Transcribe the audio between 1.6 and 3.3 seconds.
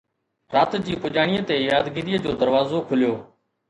يادگيريءَ جو دروازو کليو